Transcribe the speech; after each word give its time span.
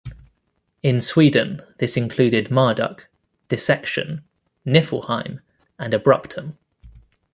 In 0.81 0.99
Sweden, 0.99 1.61
this 1.77 1.95
included 1.95 2.49
Marduk, 2.49 3.07
Dissection, 3.49 4.23
Nifelheim 4.65 5.41
and 5.77 5.93
Abruptum. 5.93 6.57